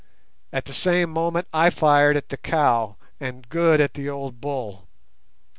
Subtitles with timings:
[0.51, 4.87] At the same moment I fired at the cow, and Good at the old bull.